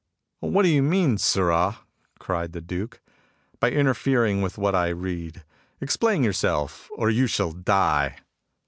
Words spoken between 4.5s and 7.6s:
what I read? Ex plain yourself, or you shall